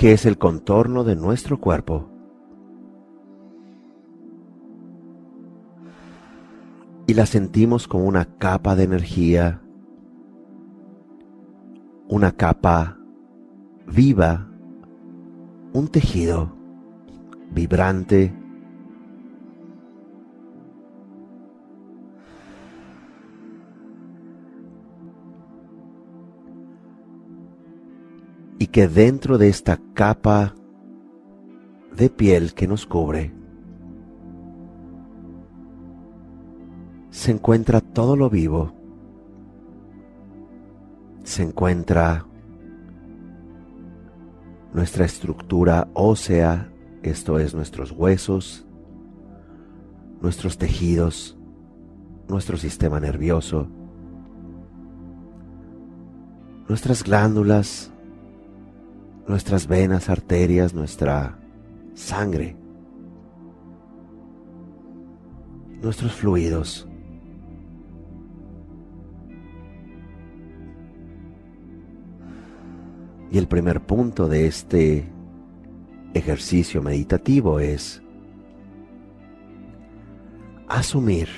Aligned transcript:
que 0.00 0.12
es 0.12 0.24
el 0.24 0.38
contorno 0.38 1.04
de 1.04 1.14
nuestro 1.14 1.60
cuerpo. 1.60 2.08
Y 7.06 7.12
la 7.12 7.26
sentimos 7.26 7.86
como 7.86 8.06
una 8.06 8.24
capa 8.24 8.76
de 8.76 8.84
energía, 8.84 9.60
una 12.08 12.32
capa 12.32 12.96
viva, 13.86 14.48
un 15.74 15.88
tejido 15.88 16.50
vibrante, 17.50 18.32
y 28.60 28.66
que 28.66 28.88
dentro 28.88 29.38
de 29.38 29.48
esta 29.48 29.80
capa 29.94 30.54
de 31.96 32.10
piel 32.10 32.52
que 32.52 32.68
nos 32.68 32.84
cubre 32.84 33.32
se 37.08 37.32
encuentra 37.32 37.80
todo 37.80 38.16
lo 38.16 38.28
vivo, 38.28 38.74
se 41.24 41.42
encuentra 41.42 42.26
nuestra 44.74 45.06
estructura 45.06 45.88
ósea, 45.94 46.70
esto 47.02 47.38
es 47.38 47.54
nuestros 47.54 47.92
huesos, 47.92 48.66
nuestros 50.20 50.58
tejidos, 50.58 51.38
nuestro 52.28 52.58
sistema 52.58 53.00
nervioso, 53.00 53.68
nuestras 56.68 57.02
glándulas, 57.02 57.90
nuestras 59.30 59.68
venas, 59.68 60.10
arterias, 60.10 60.74
nuestra 60.74 61.38
sangre, 61.94 62.56
nuestros 65.80 66.12
fluidos. 66.12 66.88
Y 73.30 73.38
el 73.38 73.46
primer 73.46 73.80
punto 73.80 74.26
de 74.26 74.48
este 74.48 75.08
ejercicio 76.12 76.82
meditativo 76.82 77.60
es 77.60 78.02
asumir 80.66 81.28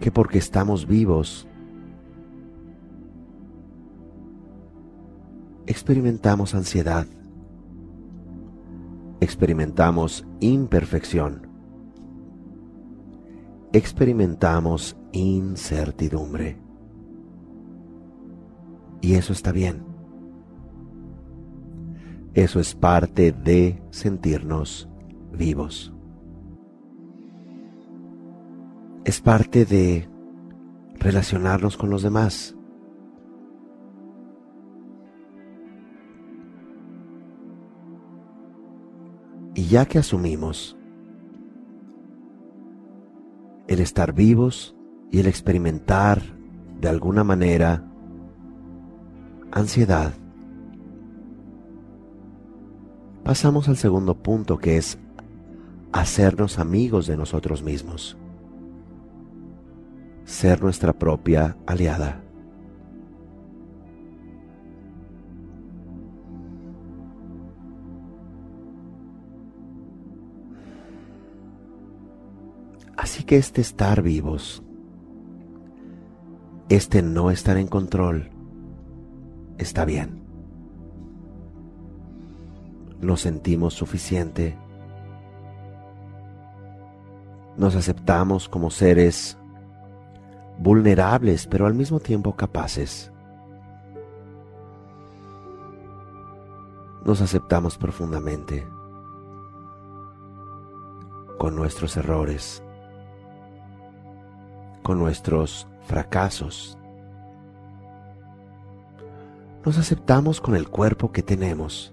que 0.00 0.10
porque 0.10 0.38
estamos 0.38 0.86
vivos 0.86 1.45
experimentamos 5.86 6.52
ansiedad, 6.56 7.06
experimentamos 9.20 10.26
imperfección, 10.40 11.46
experimentamos 13.72 14.96
incertidumbre. 15.12 16.58
Y 19.00 19.14
eso 19.14 19.32
está 19.32 19.52
bien. 19.52 19.84
Eso 22.34 22.58
es 22.58 22.74
parte 22.74 23.30
de 23.30 23.80
sentirnos 23.90 24.88
vivos. 25.32 25.94
Es 29.04 29.20
parte 29.20 29.64
de 29.64 30.08
relacionarnos 30.96 31.76
con 31.76 31.90
los 31.90 32.02
demás. 32.02 32.56
Y 39.56 39.68
ya 39.68 39.86
que 39.86 39.98
asumimos 39.98 40.76
el 43.68 43.80
estar 43.80 44.12
vivos 44.12 44.76
y 45.10 45.18
el 45.18 45.26
experimentar 45.26 46.20
de 46.78 46.90
alguna 46.90 47.24
manera 47.24 47.82
ansiedad, 49.50 50.12
pasamos 53.24 53.66
al 53.68 53.78
segundo 53.78 54.14
punto 54.14 54.58
que 54.58 54.76
es 54.76 54.98
hacernos 55.90 56.58
amigos 56.58 57.06
de 57.06 57.16
nosotros 57.16 57.62
mismos, 57.62 58.18
ser 60.26 60.62
nuestra 60.62 60.92
propia 60.92 61.56
aliada. 61.66 62.25
Así 73.16 73.24
que 73.24 73.38
este 73.38 73.62
estar 73.62 74.02
vivos, 74.02 74.62
este 76.68 77.00
no 77.00 77.30
estar 77.30 77.56
en 77.56 77.66
control, 77.66 78.28
está 79.56 79.86
bien. 79.86 80.22
Nos 83.00 83.22
sentimos 83.22 83.72
suficiente. 83.72 84.54
Nos 87.56 87.74
aceptamos 87.74 88.50
como 88.50 88.70
seres 88.70 89.38
vulnerables, 90.58 91.46
pero 91.46 91.64
al 91.64 91.72
mismo 91.72 92.00
tiempo 92.00 92.36
capaces. 92.36 93.10
Nos 97.02 97.22
aceptamos 97.22 97.78
profundamente 97.78 98.68
con 101.38 101.56
nuestros 101.56 101.96
errores 101.96 102.62
con 104.86 105.00
nuestros 105.00 105.66
fracasos. 105.82 106.78
Nos 109.64 109.78
aceptamos 109.78 110.40
con 110.40 110.54
el 110.54 110.68
cuerpo 110.68 111.10
que 111.10 111.24
tenemos. 111.24 111.92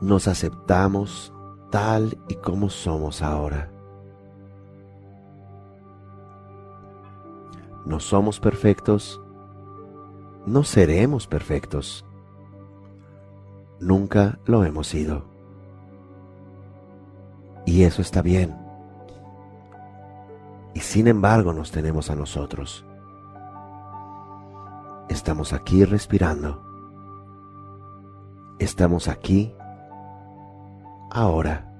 Nos 0.00 0.28
aceptamos 0.28 1.30
tal 1.70 2.16
y 2.26 2.36
como 2.36 2.70
somos 2.70 3.20
ahora. 3.20 3.70
No 7.84 8.00
somos 8.00 8.40
perfectos, 8.40 9.20
no 10.46 10.64
seremos 10.64 11.26
perfectos. 11.26 12.06
Nunca 13.78 14.38
lo 14.46 14.64
hemos 14.64 14.86
sido. 14.86 15.37
Y 17.68 17.82
eso 17.82 18.00
está 18.00 18.22
bien. 18.22 18.56
Y 20.72 20.80
sin 20.80 21.06
embargo 21.06 21.52
nos 21.52 21.70
tenemos 21.70 22.08
a 22.08 22.14
nosotros. 22.14 22.82
Estamos 25.10 25.52
aquí 25.52 25.84
respirando. 25.84 26.62
Estamos 28.58 29.06
aquí 29.06 29.54
ahora. 31.10 31.70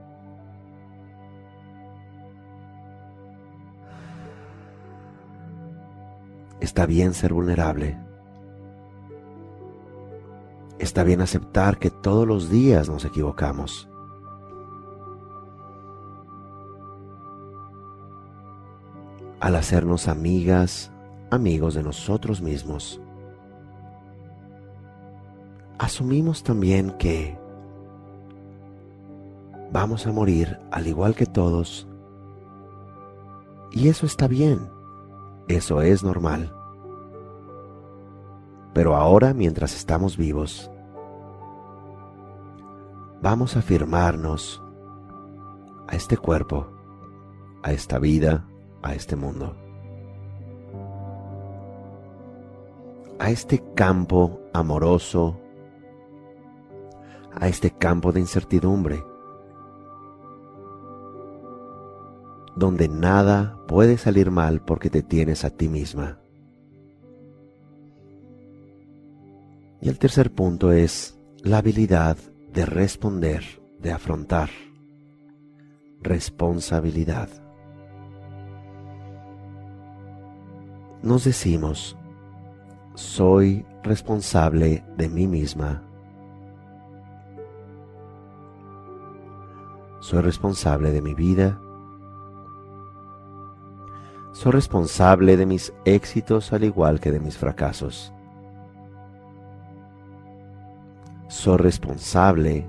Está 6.61 6.85
bien 6.85 7.15
ser 7.15 7.33
vulnerable. 7.33 7.99
Está 10.79 11.03
bien 11.03 11.23
aceptar 11.23 11.79
que 11.79 11.89
todos 11.89 12.29
los 12.29 12.51
días 12.51 12.91
nos 12.91 13.07
equivocamos. 13.07 13.89
Al 19.41 19.55
hacernos 19.55 20.09
amigas, 20.09 20.91
amigos 21.31 21.75
de 21.75 21.83
nosotros 21.83 22.43
mismos, 22.43 23.01
asumimos 25.79 26.43
también 26.43 26.91
que 26.99 27.39
vamos 29.73 30.07
a 30.07 30.13
morir 30.13 30.59
al 30.71 30.87
igual 30.87 31.15
que 31.15 31.27
todos. 31.27 31.87
Y 33.71 33.89
eso 33.89 34.07
está 34.07 34.27
bien, 34.27 34.71
eso 35.47 35.83
es 35.83 36.03
normal. 36.03 36.53
Pero 38.73 38.97
ahora, 38.97 39.35
mientras 39.35 39.77
estamos 39.77 40.17
vivos, 40.17 40.71
vamos 43.23 43.57
a 43.57 43.59
afirmarnos 43.61 44.63
a 45.87 45.97
este 45.97 46.17
cuerpo, 46.17 46.67
a 47.63 47.73
esta 47.73 47.99
vida, 47.99 48.48
a 48.83 48.95
este 48.95 49.17
mundo, 49.17 49.55
a 53.19 53.31
este 53.31 53.63
campo 53.75 54.41
amoroso, 54.53 55.41
a 57.35 57.49
este 57.49 57.71
campo 57.71 58.13
de 58.13 58.21
incertidumbre, 58.21 59.03
donde 62.57 62.89
nada 62.89 63.57
puede 63.69 63.99
salir 63.99 64.31
mal 64.31 64.61
porque 64.61 64.91
te 64.91 65.03
tienes 65.03 65.45
a 65.45 65.51
ti 65.51 65.69
misma. 65.69 66.19
Y 69.81 69.89
el 69.89 69.99
tercer 69.99 70.33
punto 70.33 70.73
es 70.73 71.17
la 71.43 71.59
habilidad 71.59 72.17
de 72.53 72.67
responder, 72.67 73.45
de 73.81 73.93
afrontar. 73.93 74.51
Responsabilidad. 76.03 77.29
Nos 81.03 81.25
decimos, 81.25 81.97
soy 82.95 83.65
responsable 83.83 84.85
de 84.97 85.09
mí 85.09 85.27
misma. 85.27 85.83
Soy 90.01 90.23
responsable 90.23 90.91
de 90.91 91.03
mi 91.03 91.15
vida 91.15 91.61
soy 94.39 94.53
responsable 94.53 95.37
de 95.37 95.47
mis 95.47 95.75
éxitos 95.85 96.53
al 96.53 96.63
igual 96.63 97.01
que 97.01 97.11
de 97.11 97.19
mis 97.19 97.37
fracasos. 97.37 98.13
Soy 101.27 101.57
responsable, 101.57 102.65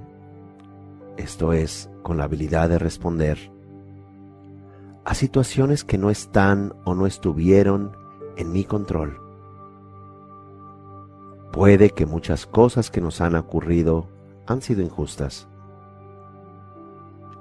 esto 1.18 1.54
es, 1.54 1.92
con 2.02 2.18
la 2.18 2.24
habilidad 2.24 2.70
de 2.70 2.80
responder, 2.80 3.52
a 5.06 5.14
situaciones 5.14 5.84
que 5.84 6.00
no 6.00 6.10
están 6.10 6.74
o 6.86 6.96
no 6.96 7.06
estuvieron 7.06 7.96
en 8.36 8.52
mi 8.52 8.64
control. 8.64 9.22
Puede 11.52 11.90
que 11.90 12.06
muchas 12.06 12.46
cosas 12.46 12.92
que 12.92 13.02
nos 13.02 13.22
han 13.22 13.36
ocurrido 13.36 14.08
han 14.48 14.62
sido 14.62 14.81
injustas. 14.81 15.48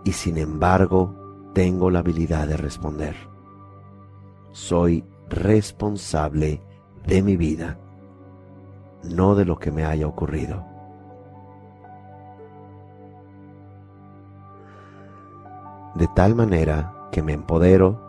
Y 0.05 0.13
sin 0.13 0.39
embargo, 0.39 1.15
tengo 1.53 1.91
la 1.91 1.99
habilidad 1.99 2.47
de 2.47 2.57
responder 2.57 3.29
soy 4.59 5.05
responsable 5.29 6.61
de 7.07 7.23
mi 7.23 7.37
vida, 7.37 7.79
no 9.05 9.37
de 9.37 9.45
lo 9.45 9.57
que 9.59 9.71
me 9.71 9.85
haya 9.85 10.07
ocurrido. 10.07 10.65
De 15.95 16.09
tal 16.15 16.35
manera 16.35 17.09
que 17.13 17.23
me 17.23 17.33
empodero, 17.33 18.08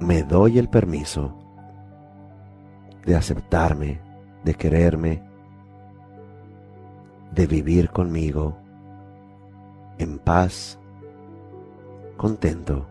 me 0.00 0.22
doy 0.22 0.58
el 0.58 0.68
permiso 0.68 1.36
de 3.04 3.16
aceptarme, 3.16 4.00
de 4.44 4.54
quererme, 4.54 5.22
de 7.32 7.46
vivir 7.46 7.90
conmigo 7.90 8.56
en 9.98 10.18
paz 10.18 10.78
contento. 12.16 12.86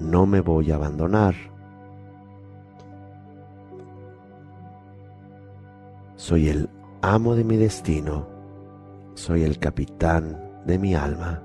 No 0.00 0.26
me 0.26 0.40
voy 0.40 0.70
a 0.70 0.76
abandonar. 0.76 1.34
Soy 6.16 6.48
el 6.48 6.70
amo 7.02 7.34
de 7.34 7.44
mi 7.44 7.56
destino. 7.56 8.37
Soy 9.18 9.42
el 9.42 9.58
capitán 9.58 10.40
de 10.64 10.78
mi 10.78 10.94
alma. 10.94 11.42